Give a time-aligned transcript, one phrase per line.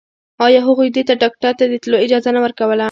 [0.45, 2.79] آيا هغوی دې ته ډاکتر ته د تلو اجازه نه ورکوله.